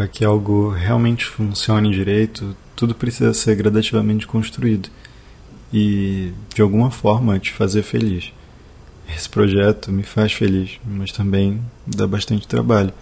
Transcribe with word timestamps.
para 0.00 0.08
que 0.08 0.24
algo 0.24 0.70
realmente 0.70 1.26
funcione 1.26 1.90
direito, 1.90 2.56
tudo 2.74 2.94
precisa 2.94 3.34
ser 3.34 3.54
gradativamente 3.54 4.26
construído 4.26 4.88
e, 5.70 6.32
de 6.54 6.62
alguma 6.62 6.90
forma, 6.90 7.38
te 7.38 7.52
fazer 7.52 7.82
feliz. 7.82 8.32
Esse 9.14 9.28
projeto 9.28 9.92
me 9.92 10.02
faz 10.02 10.32
feliz, 10.32 10.80
mas 10.86 11.12
também 11.12 11.60
dá 11.86 12.06
bastante 12.06 12.48
trabalho. 12.48 12.94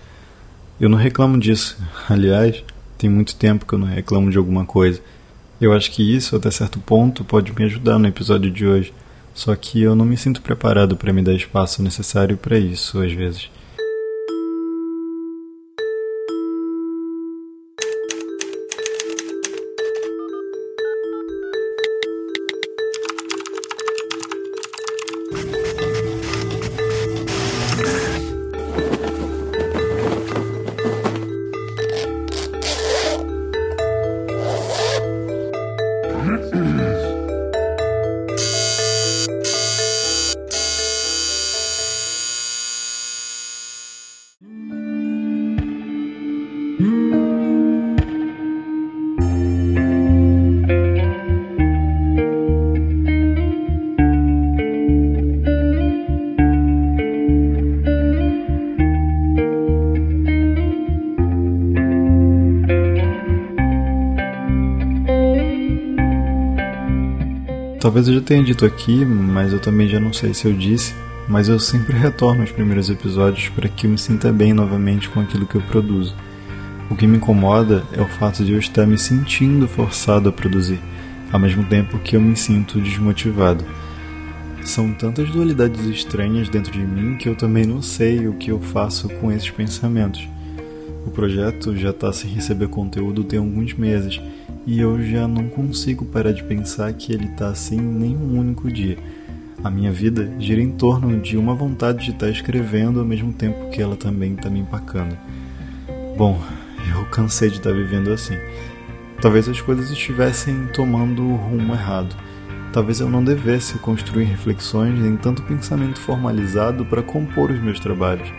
Eu 0.81 0.89
não 0.89 0.99
reclamo 0.99 1.39
disso. 1.39 1.79
Aliás, 2.11 2.65
tem 2.99 3.09
muito 3.09 3.37
tempo 3.37 3.65
que 3.65 3.75
eu 3.75 3.79
não 3.79 3.87
reclamo 3.87 4.29
de 4.29 4.37
alguma 4.37 4.65
coisa. 4.65 5.01
Eu 5.61 5.73
acho 5.73 5.93
que 5.93 6.03
isso, 6.03 6.35
até 6.35 6.51
certo 6.51 6.81
ponto, 6.81 7.23
pode 7.23 7.53
me 7.57 7.65
ajudar 7.65 8.01
no 8.01 8.09
episódio 8.09 8.51
de 8.51 8.67
hoje. 8.67 8.93
Só 9.33 9.55
que 9.55 9.81
eu 9.81 9.95
não 9.95 10.05
me 10.05 10.17
sinto 10.17 10.43
preparado 10.43 10.97
para 10.97 11.13
me 11.13 11.23
dar 11.23 11.35
espaço 11.35 11.81
necessário 11.81 12.37
para 12.37 12.59
isso, 12.59 13.01
às 13.01 13.13
vezes. 13.13 13.49
Talvez 67.81 68.09
eu 68.09 68.15
já 68.15 68.21
tenha 68.21 68.43
dito 68.43 68.67
aqui, 68.67 69.05
mas 69.05 69.53
eu 69.53 69.61
também 69.61 69.89
já 69.89 70.01
não 70.01 70.13
sei 70.13 70.35
se 70.35 70.47
eu 70.47 70.53
disse, 70.53 70.95
mas 71.29 71.49
eu 71.49 71.61
sempre 71.61 71.97
retorno 71.97 72.41
aos 72.41 72.51
primeiros 72.51 72.91
episódios 72.91 73.51
para 73.51 73.69
que 73.69 73.87
eu 73.87 73.91
me 73.91 73.99
sinta 73.99 74.33
bem 74.33 74.53
novamente 74.53 75.09
com 75.09 75.21
aquilo 75.21 75.47
que 75.47 75.55
eu 75.55 75.63
produzo. 75.63 76.13
O 76.91 76.97
que 76.97 77.07
me 77.07 77.19
incomoda 77.19 77.85
é 77.93 78.01
o 78.01 78.09
fato 78.09 78.45
de 78.45 78.53
eu 78.53 78.59
estar 78.59 78.85
me 78.85 78.99
sentindo 78.99 79.69
forçado 79.69 80.29
a 80.29 80.33
produzir, 80.33 80.81
ao 81.31 81.39
mesmo 81.39 81.63
tempo 81.65 82.01
que 82.01 82.17
eu 82.17 82.21
me 82.21 82.35
sinto 82.35 82.81
desmotivado. 82.81 83.65
São 84.65 84.93
tantas 84.93 85.31
dualidades 85.31 85.85
estranhas 85.85 86.49
dentro 86.49 86.73
de 86.73 86.81
mim 86.81 87.17
que 87.17 87.29
eu 87.29 87.37
também 87.37 87.65
não 87.65 87.81
sei 87.81 88.27
o 88.27 88.35
que 88.35 88.51
eu 88.51 88.59
faço 88.59 89.09
com 89.09 89.31
esses 89.31 89.51
pensamentos. 89.51 90.29
Projeto 91.19 91.77
já 91.77 91.91
está 91.91 92.13
sem 92.13 92.31
receber 92.31 92.69
conteúdo 92.69 93.25
tem 93.25 93.41
alguns 93.41 93.75
meses 93.75 94.21
e 94.65 94.79
eu 94.79 95.03
já 95.03 95.27
não 95.27 95.49
consigo 95.49 96.05
parar 96.05 96.31
de 96.31 96.45
pensar 96.45 96.93
que 96.93 97.13
ele 97.13 97.27
está 97.27 97.49
assim 97.49 97.77
nem 97.77 98.17
um 98.17 98.39
único 98.39 98.71
dia. 98.71 98.97
A 99.65 99.69
minha 99.69 99.91
vida 99.91 100.33
gira 100.39 100.63
em 100.63 100.71
torno 100.71 101.21
de 101.21 101.37
uma 101.37 101.57
vontade 101.57 102.05
de 102.05 102.11
estar 102.13 102.27
tá 102.27 102.31
escrevendo 102.31 103.01
ao 103.01 103.05
mesmo 103.05 103.33
tempo 103.33 103.69
que 103.69 103.83
ela 103.83 103.97
também 103.97 104.35
está 104.35 104.49
me 104.49 104.61
empacando. 104.61 105.19
Bom, 106.17 106.41
eu 106.89 107.05
cansei 107.07 107.51
de 107.51 107.57
estar 107.57 107.71
tá 107.71 107.77
vivendo 107.77 108.13
assim. 108.13 108.37
Talvez 109.21 109.49
as 109.49 109.61
coisas 109.61 109.91
estivessem 109.91 110.69
tomando 110.73 111.25
o 111.25 111.35
rumo 111.35 111.73
errado. 111.75 112.15
Talvez 112.73 113.01
eu 113.01 113.11
não 113.11 113.25
devesse 113.25 113.77
construir 113.79 114.27
reflexões 114.27 115.05
em 115.05 115.17
tanto 115.17 115.43
pensamento 115.43 115.99
formalizado 115.99 116.87
para 116.87 117.03
compor 117.03 117.51
os 117.51 117.61
meus 117.61 117.81
trabalhos. 117.81 118.33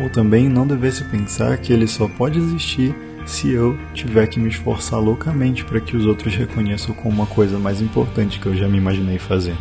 Ou 0.00 0.08
também 0.08 0.48
não 0.48 0.66
devesse 0.66 1.04
pensar 1.04 1.56
que 1.58 1.72
ele 1.72 1.86
só 1.86 2.08
pode 2.08 2.38
existir 2.38 2.94
se 3.26 3.50
eu 3.50 3.78
tiver 3.92 4.26
que 4.26 4.40
me 4.40 4.48
esforçar 4.48 4.98
loucamente 4.98 5.64
para 5.64 5.80
que 5.80 5.96
os 5.96 6.06
outros 6.06 6.34
reconheçam 6.34 6.94
como 6.94 7.14
uma 7.14 7.26
coisa 7.26 7.58
mais 7.58 7.80
importante 7.80 8.40
que 8.40 8.46
eu 8.46 8.56
já 8.56 8.66
me 8.66 8.78
imaginei 8.78 9.18
fazendo. 9.18 9.58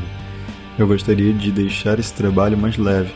Eu 0.77 0.87
gostaria 0.87 1.33
de 1.33 1.51
deixar 1.51 1.99
esse 1.99 2.13
trabalho 2.13 2.57
mais 2.57 2.77
leve, 2.77 3.13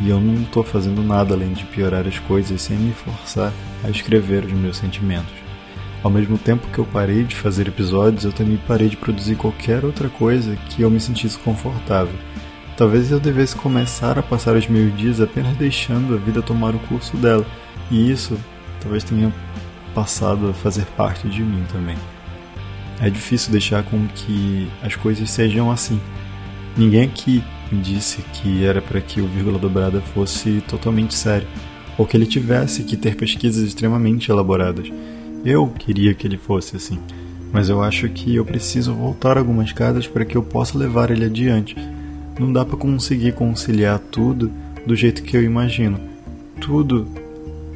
e 0.00 0.10
eu 0.10 0.20
não 0.20 0.42
estou 0.42 0.62
fazendo 0.62 1.02
nada 1.02 1.34
além 1.34 1.52
de 1.52 1.64
piorar 1.64 2.06
as 2.06 2.18
coisas 2.18 2.60
sem 2.60 2.76
me 2.76 2.92
forçar 2.92 3.52
a 3.84 3.88
escrever 3.88 4.44
os 4.44 4.52
meus 4.52 4.76
sentimentos. 4.76 5.32
Ao 6.02 6.10
mesmo 6.10 6.36
tempo 6.36 6.68
que 6.68 6.78
eu 6.78 6.84
parei 6.84 7.24
de 7.24 7.34
fazer 7.34 7.68
episódios, 7.68 8.24
eu 8.24 8.32
também 8.32 8.60
parei 8.66 8.88
de 8.88 8.96
produzir 8.96 9.36
qualquer 9.36 9.84
outra 9.84 10.08
coisa 10.08 10.56
que 10.68 10.82
eu 10.82 10.90
me 10.90 11.00
sentisse 11.00 11.38
confortável. 11.38 12.14
Talvez 12.76 13.10
eu 13.10 13.18
devesse 13.18 13.56
começar 13.56 14.18
a 14.18 14.22
passar 14.22 14.54
os 14.54 14.68
meus 14.68 14.94
dias 14.98 15.18
apenas 15.18 15.56
deixando 15.56 16.14
a 16.14 16.18
vida 16.18 16.42
tomar 16.42 16.74
o 16.74 16.78
curso 16.80 17.16
dela, 17.16 17.46
e 17.90 18.10
isso 18.10 18.38
talvez 18.82 19.02
tenha 19.02 19.32
passado 19.94 20.50
a 20.50 20.52
fazer 20.52 20.84
parte 20.96 21.26
de 21.26 21.42
mim 21.42 21.64
também. 21.72 21.96
É 23.00 23.08
difícil 23.08 23.50
deixar 23.50 23.82
com 23.82 24.06
que 24.08 24.68
as 24.82 24.94
coisas 24.94 25.30
sejam 25.30 25.70
assim. 25.70 25.98
Ninguém 26.76 27.04
aqui 27.04 27.42
me 27.72 27.80
disse 27.80 28.22
que 28.34 28.64
era 28.66 28.82
para 28.82 29.00
que 29.00 29.22
o 29.22 29.26
vírgula 29.26 29.58
dobrada 29.58 30.02
fosse 30.02 30.62
totalmente 30.68 31.14
sério, 31.14 31.48
ou 31.96 32.04
que 32.04 32.14
ele 32.14 32.26
tivesse 32.26 32.84
que 32.84 32.96
ter 32.96 33.16
pesquisas 33.16 33.66
extremamente 33.66 34.30
elaboradas. 34.30 34.92
Eu 35.42 35.66
queria 35.68 36.12
que 36.12 36.26
ele 36.26 36.36
fosse 36.36 36.76
assim, 36.76 36.98
mas 37.50 37.70
eu 37.70 37.82
acho 37.82 38.06
que 38.10 38.34
eu 38.34 38.44
preciso 38.44 38.92
voltar 38.92 39.38
algumas 39.38 39.72
casas 39.72 40.06
para 40.06 40.26
que 40.26 40.36
eu 40.36 40.42
possa 40.42 40.76
levar 40.76 41.10
ele 41.10 41.24
adiante. 41.24 41.74
Não 42.38 42.52
dá 42.52 42.64
para 42.64 42.76
conseguir 42.76 43.32
conciliar 43.32 43.98
tudo 43.98 44.50
do 44.86 44.94
jeito 44.94 45.22
que 45.22 45.36
eu 45.36 45.42
imagino. 45.42 45.98
Tudo 46.60 47.06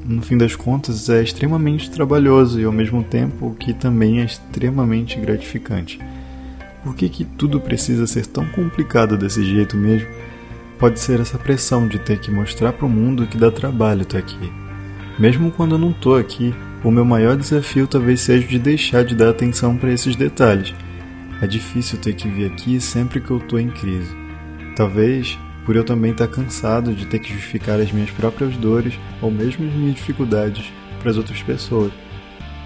no 0.05 0.23
fim 0.23 0.37
das 0.37 0.57
contas, 0.57 1.09
é 1.09 1.23
extremamente 1.23 1.91
trabalhoso 1.91 2.61
e 2.61 2.65
ao 2.65 2.73
mesmo 2.73 3.03
tempo 3.03 3.55
que 3.59 3.73
também 3.73 4.21
é 4.21 4.25
extremamente 4.25 5.19
gratificante. 5.19 6.01
Por 6.83 6.95
que, 6.95 7.09
que 7.09 7.25
tudo 7.25 7.61
precisa 7.61 8.07
ser 8.07 8.27
tão 8.27 8.47
complicado 8.47 9.17
desse 9.17 9.45
jeito 9.45 9.77
mesmo? 9.77 10.09
Pode 10.79 10.99
ser 10.99 11.21
essa 11.21 11.39
pressão 11.39 11.87
de 11.87 11.99
ter 11.99 12.19
que 12.19 12.31
mostrar 12.31 12.73
para 12.73 12.87
o 12.87 12.91
mundo 12.91 13.27
que 13.27 13.37
dá 13.37 13.51
trabalho 13.51 14.03
estar 14.03 14.19
aqui. 14.19 14.51
Mesmo 15.19 15.51
quando 15.51 15.75
eu 15.75 15.79
não 15.79 15.91
estou 15.91 16.17
aqui, 16.17 16.55
o 16.83 16.91
meu 16.91 17.05
maior 17.05 17.37
desafio 17.37 17.87
talvez 17.87 18.23
seja 18.23 18.47
de 18.47 18.59
deixar 18.59 19.05
de 19.05 19.15
dar 19.15 19.29
atenção 19.29 19.77
para 19.77 19.93
esses 19.93 20.17
detalhes. 20.17 20.75
É 21.43 21.47
difícil 21.47 21.99
ter 21.99 22.15
que 22.15 22.29
vir 22.29 22.47
aqui 22.47 22.81
sempre 22.81 23.21
que 23.21 23.31
eu 23.31 23.37
estou 23.37 23.61
em 23.61 23.69
crise. 23.69 24.20
Talvez 24.81 25.39
por 25.67 25.77
eu 25.77 25.85
também 25.85 26.13
estar 26.13 26.27
cansado 26.27 26.95
de 26.95 27.05
ter 27.05 27.19
que 27.19 27.35
justificar 27.35 27.79
as 27.79 27.93
minhas 27.93 28.11
próprias 28.11 28.57
dores 28.57 28.99
ou 29.21 29.31
mesmo 29.31 29.69
as 29.69 29.75
minhas 29.75 29.95
dificuldades 29.95 30.73
para 30.99 31.11
as 31.11 31.19
outras 31.19 31.43
pessoas. 31.43 31.93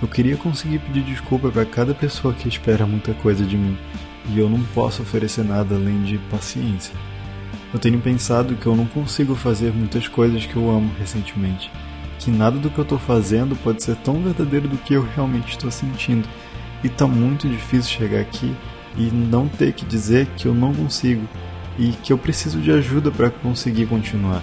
Eu 0.01 0.07
queria 0.07 0.37
conseguir 0.37 0.79
pedir 0.79 1.03
desculpa 1.03 1.51
para 1.51 1.65
cada 1.65 1.93
pessoa 1.93 2.33
que 2.33 2.49
espera 2.49 2.87
muita 2.87 3.13
coisa 3.15 3.45
de 3.45 3.57
mim, 3.57 3.77
e 4.29 4.39
eu 4.39 4.49
não 4.49 4.63
posso 4.67 5.03
oferecer 5.03 5.45
nada 5.45 5.75
além 5.75 6.05
de 6.05 6.19
paciência. 6.31 6.95
Eu 7.73 7.81
tenho 7.81 7.99
pensado 7.99 8.55
que 8.55 8.67
eu 8.67 8.77
não 8.77 8.87
consigo 8.87 9.35
fazer 9.35 9.73
muitas 9.73 10.07
coisas 10.07 10.47
que 10.47 10.55
eu 10.55 10.71
amo 10.71 10.93
recentemente, 10.97 11.69
que 12.21 12.31
nada 12.31 12.57
do 12.61 12.71
que 12.71 12.79
eu 12.79 12.85
estou 12.85 12.99
fazendo 13.01 13.57
pode 13.57 13.83
ser 13.83 13.97
tão 13.97 14.23
verdadeiro 14.23 14.69
do 14.69 14.79
que 14.79 14.95
eu 14.95 15.05
realmente 15.17 15.49
estou 15.49 15.69
sentindo, 15.69 16.29
e 16.85 16.87
está 16.87 17.09
muito 17.09 17.49
difícil 17.49 17.91
chegar 17.91 18.21
aqui 18.21 18.55
e 18.97 19.11
não 19.11 19.49
ter 19.49 19.73
que 19.73 19.85
dizer 19.85 20.29
que 20.37 20.47
eu 20.47 20.55
não 20.55 20.73
consigo, 20.73 21.29
e 21.79 21.89
que 21.89 22.13
eu 22.13 22.19
preciso 22.19 22.61
de 22.61 22.71
ajuda 22.71 23.11
para 23.11 23.31
conseguir 23.31 23.87
continuar. 23.87 24.43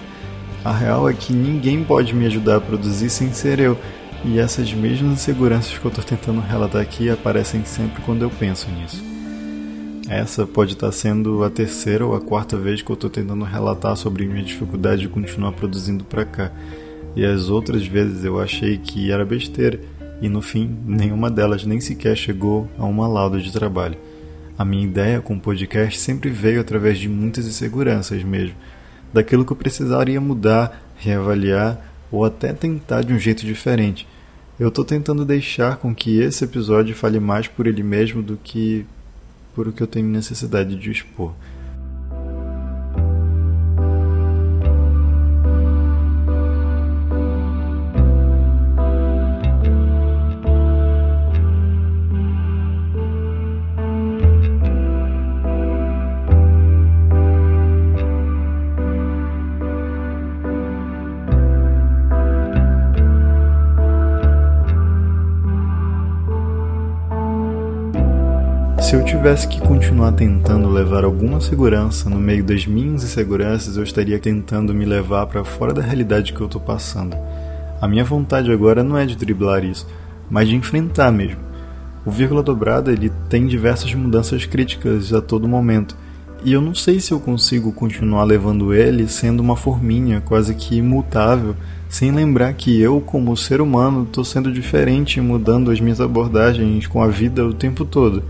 A 0.64 0.72
real 0.72 1.08
é 1.08 1.12
que 1.12 1.32
ninguém 1.32 1.82
pode 1.82 2.14
me 2.14 2.26
ajudar 2.26 2.56
a 2.56 2.60
produzir 2.60 3.10
sem 3.10 3.32
ser 3.32 3.58
eu, 3.58 3.76
e 4.24 4.38
essas 4.38 4.72
mesmas 4.72 5.14
inseguranças 5.14 5.76
que 5.76 5.84
eu 5.84 5.88
estou 5.88 6.04
tentando 6.04 6.40
relatar 6.40 6.80
aqui 6.80 7.10
aparecem 7.10 7.64
sempre 7.64 8.00
quando 8.02 8.22
eu 8.22 8.30
penso 8.30 8.68
nisso. 8.70 9.02
Essa 10.08 10.46
pode 10.46 10.74
estar 10.74 10.92
sendo 10.92 11.42
a 11.42 11.50
terceira 11.50 12.06
ou 12.06 12.14
a 12.14 12.20
quarta 12.20 12.56
vez 12.56 12.82
que 12.82 12.90
eu 12.90 12.94
estou 12.94 13.10
tentando 13.10 13.44
relatar 13.44 13.96
sobre 13.96 14.26
minha 14.26 14.44
dificuldade 14.44 15.02
de 15.02 15.08
continuar 15.08 15.52
produzindo 15.52 16.04
para 16.04 16.24
cá, 16.24 16.52
e 17.16 17.24
as 17.24 17.48
outras 17.48 17.86
vezes 17.86 18.24
eu 18.24 18.40
achei 18.40 18.78
que 18.78 19.10
era 19.10 19.24
besteira, 19.24 19.80
e 20.20 20.28
no 20.28 20.40
fim 20.40 20.78
nenhuma 20.86 21.28
delas 21.30 21.66
nem 21.66 21.80
sequer 21.80 22.16
chegou 22.16 22.68
a 22.78 22.84
uma 22.84 23.08
lauda 23.08 23.40
de 23.40 23.52
trabalho. 23.52 23.96
A 24.62 24.64
minha 24.64 24.84
ideia 24.84 25.20
com 25.20 25.34
o 25.34 25.40
podcast 25.40 25.98
sempre 25.98 26.30
veio 26.30 26.60
através 26.60 26.96
de 26.96 27.08
muitas 27.08 27.48
inseguranças 27.48 28.22
mesmo, 28.22 28.54
daquilo 29.12 29.44
que 29.44 29.50
eu 29.50 29.56
precisaria 29.56 30.20
mudar, 30.20 30.84
reavaliar 30.96 31.84
ou 32.12 32.24
até 32.24 32.52
tentar 32.52 33.02
de 33.02 33.12
um 33.12 33.18
jeito 33.18 33.44
diferente. 33.44 34.06
Eu 34.60 34.68
estou 34.68 34.84
tentando 34.84 35.24
deixar 35.24 35.78
com 35.78 35.92
que 35.92 36.20
esse 36.20 36.44
episódio 36.44 36.94
fale 36.94 37.18
mais 37.18 37.48
por 37.48 37.66
ele 37.66 37.82
mesmo 37.82 38.22
do 38.22 38.36
que 38.36 38.86
por 39.52 39.66
o 39.66 39.72
que 39.72 39.82
eu 39.82 39.86
tenho 39.88 40.06
necessidade 40.06 40.76
de 40.76 40.92
expor. 40.92 41.32
Se 68.92 68.96
eu 68.96 69.04
tivesse 69.06 69.48
que 69.48 69.58
continuar 69.58 70.12
tentando 70.12 70.68
levar 70.68 71.02
alguma 71.02 71.40
segurança 71.40 72.10
no 72.10 72.20
meio 72.20 72.44
das 72.44 72.66
minhas 72.66 73.02
inseguranças, 73.02 73.78
eu 73.78 73.82
estaria 73.82 74.18
tentando 74.18 74.74
me 74.74 74.84
levar 74.84 75.26
para 75.28 75.42
fora 75.42 75.72
da 75.72 75.80
realidade 75.80 76.34
que 76.34 76.40
eu 76.42 76.44
estou 76.44 76.60
passando. 76.60 77.16
A 77.80 77.88
minha 77.88 78.04
vontade 78.04 78.52
agora 78.52 78.84
não 78.84 78.98
é 78.98 79.06
de 79.06 79.16
driblar 79.16 79.64
isso, 79.64 79.86
mas 80.28 80.46
de 80.46 80.56
enfrentar 80.56 81.10
mesmo. 81.10 81.40
O 82.04 82.10
vírgula 82.10 82.42
dobrada 82.42 82.92
ele 82.92 83.10
tem 83.30 83.46
diversas 83.46 83.94
mudanças 83.94 84.44
críticas 84.44 85.10
a 85.14 85.22
todo 85.22 85.48
momento, 85.48 85.96
e 86.44 86.52
eu 86.52 86.60
não 86.60 86.74
sei 86.74 87.00
se 87.00 87.12
eu 87.12 87.18
consigo 87.18 87.72
continuar 87.72 88.24
levando 88.24 88.74
ele 88.74 89.08
sendo 89.08 89.40
uma 89.40 89.56
forminha 89.56 90.20
quase 90.20 90.54
que 90.54 90.76
imutável 90.76 91.56
sem 91.88 92.12
lembrar 92.12 92.52
que 92.52 92.78
eu, 92.78 93.00
como 93.00 93.38
ser 93.38 93.62
humano, 93.62 94.02
estou 94.02 94.22
sendo 94.22 94.52
diferente 94.52 95.16
e 95.16 95.22
mudando 95.22 95.70
as 95.70 95.80
minhas 95.80 95.98
abordagens 95.98 96.86
com 96.86 97.02
a 97.02 97.08
vida 97.08 97.42
o 97.42 97.54
tempo 97.54 97.86
todo. 97.86 98.22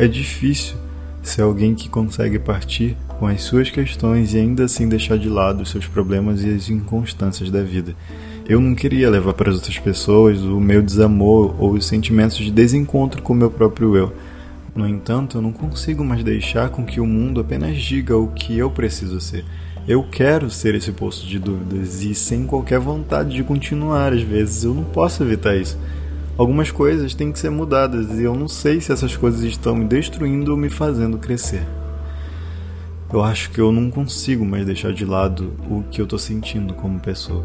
É 0.00 0.08
difícil 0.08 0.76
ser 1.22 1.42
alguém 1.42 1.74
que 1.74 1.86
consegue 1.86 2.38
partir 2.38 2.96
com 3.18 3.26
as 3.26 3.42
suas 3.42 3.68
questões 3.68 4.32
e 4.32 4.38
ainda 4.38 4.64
assim 4.64 4.88
deixar 4.88 5.18
de 5.18 5.28
lado 5.28 5.60
os 5.60 5.68
seus 5.68 5.86
problemas 5.86 6.42
e 6.42 6.48
as 6.48 6.70
inconstâncias 6.70 7.50
da 7.50 7.62
vida. 7.62 7.94
Eu 8.48 8.62
não 8.62 8.74
queria 8.74 9.10
levar 9.10 9.34
para 9.34 9.50
as 9.50 9.56
outras 9.56 9.78
pessoas 9.78 10.40
o 10.40 10.58
meu 10.58 10.80
desamor 10.80 11.54
ou 11.58 11.72
os 11.72 11.84
sentimentos 11.84 12.38
de 12.38 12.50
desencontro 12.50 13.20
com 13.20 13.34
o 13.34 13.36
meu 13.36 13.50
próprio 13.50 13.94
eu. 13.94 14.10
No 14.74 14.88
entanto, 14.88 15.36
eu 15.36 15.42
não 15.42 15.52
consigo 15.52 16.02
mais 16.02 16.24
deixar 16.24 16.70
com 16.70 16.82
que 16.82 16.98
o 16.98 17.06
mundo 17.06 17.38
apenas 17.38 17.76
diga 17.76 18.16
o 18.16 18.28
que 18.28 18.56
eu 18.56 18.70
preciso 18.70 19.20
ser. 19.20 19.44
Eu 19.86 20.02
quero 20.02 20.48
ser 20.48 20.74
esse 20.74 20.92
posto 20.92 21.26
de 21.26 21.38
dúvidas 21.38 22.02
e 22.02 22.14
sem 22.14 22.46
qualquer 22.46 22.78
vontade 22.78 23.36
de 23.36 23.44
continuar, 23.44 24.14
às 24.14 24.22
vezes 24.22 24.64
eu 24.64 24.72
não 24.72 24.84
posso 24.84 25.22
evitar 25.22 25.54
isso. 25.54 25.76
Algumas 26.40 26.70
coisas 26.70 27.12
têm 27.14 27.30
que 27.30 27.38
ser 27.38 27.50
mudadas 27.50 28.18
e 28.18 28.22
eu 28.22 28.34
não 28.34 28.48
sei 28.48 28.80
se 28.80 28.90
essas 28.90 29.14
coisas 29.14 29.42
estão 29.42 29.76
me 29.76 29.84
destruindo 29.84 30.52
ou 30.52 30.56
me 30.56 30.70
fazendo 30.70 31.18
crescer. 31.18 31.66
Eu 33.12 33.22
acho 33.22 33.50
que 33.50 33.60
eu 33.60 33.70
não 33.70 33.90
consigo 33.90 34.42
mais 34.42 34.64
deixar 34.64 34.90
de 34.90 35.04
lado 35.04 35.52
o 35.68 35.82
que 35.90 36.00
eu 36.00 36.04
estou 36.04 36.18
sentindo 36.18 36.72
como 36.72 36.98
pessoa. 36.98 37.44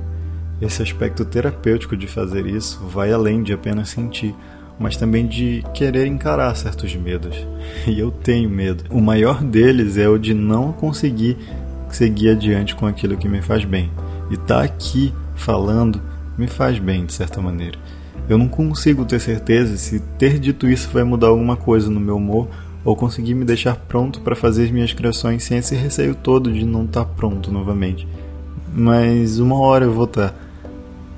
Esse 0.61 0.81
aspecto 0.81 1.25
terapêutico 1.25 1.97
de 1.97 2.07
fazer 2.07 2.45
isso 2.45 2.85
vai 2.85 3.11
além 3.11 3.43
de 3.43 3.51
apenas 3.51 3.89
sentir, 3.89 4.33
mas 4.79 4.95
também 4.95 5.27
de 5.27 5.61
querer 5.73 6.07
encarar 6.07 6.55
certos 6.55 6.95
medos. 6.95 7.35
E 7.85 7.99
eu 7.99 8.11
tenho 8.11 8.49
medo. 8.49 8.85
O 8.89 9.01
maior 9.01 9.43
deles 9.43 9.97
é 9.97 10.07
o 10.07 10.17
de 10.17 10.33
não 10.33 10.71
conseguir 10.71 11.35
seguir 11.89 12.29
adiante 12.29 12.73
com 12.73 12.85
aquilo 12.85 13.17
que 13.17 13.27
me 13.27 13.41
faz 13.41 13.65
bem. 13.65 13.91
E 14.31 14.35
estar 14.35 14.59
tá 14.59 14.63
aqui 14.63 15.13
falando 15.35 16.01
me 16.37 16.47
faz 16.47 16.79
bem, 16.79 17.05
de 17.05 17.11
certa 17.11 17.41
maneira. 17.41 17.77
Eu 18.27 18.37
não 18.37 18.47
consigo 18.47 19.05
ter 19.05 19.19
certeza 19.19 19.77
se 19.77 19.99
ter 20.17 20.39
dito 20.39 20.67
isso 20.67 20.89
vai 20.91 21.03
mudar 21.03 21.27
alguma 21.27 21.55
coisa 21.55 21.89
no 21.89 21.99
meu 21.99 22.17
humor 22.17 22.47
ou 22.83 22.95
conseguir 22.95 23.33
me 23.33 23.45
deixar 23.45 23.75
pronto 23.75 24.21
para 24.21 24.35
fazer 24.35 24.65
as 24.65 24.71
minhas 24.71 24.93
criações 24.93 25.43
sem 25.43 25.57
esse 25.57 25.75
receio 25.75 26.15
todo 26.15 26.51
de 26.51 26.65
não 26.65 26.85
estar 26.85 27.05
tá 27.05 27.11
pronto 27.15 27.51
novamente. 27.51 28.07
Mas 28.73 29.39
uma 29.39 29.59
hora 29.59 29.85
eu 29.85 29.93
vou 29.93 30.05
estar. 30.05 30.29
Tá. 30.29 30.35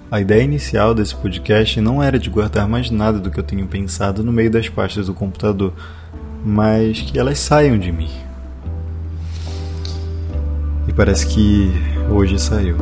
A 0.09 0.21
ideia 0.21 0.43
inicial 0.43 0.93
desse 0.93 1.13
podcast 1.15 1.81
não 1.81 2.01
era 2.01 2.17
de 2.17 2.29
guardar 2.29 2.67
mais 2.67 2.89
nada 2.89 3.19
do 3.19 3.29
que 3.29 3.39
eu 3.39 3.43
tenho 3.43 3.67
pensado 3.67 4.23
no 4.23 4.31
meio 4.31 4.49
das 4.49 4.69
pastas 4.69 5.07
do 5.07 5.13
computador, 5.13 5.73
mas 6.45 7.01
que 7.01 7.19
elas 7.19 7.39
saiam 7.39 7.77
de 7.77 7.91
mim 7.91 8.09
parece 10.97 11.27
que 11.27 11.71
hoje 12.09 12.39
saiu. 12.39 12.75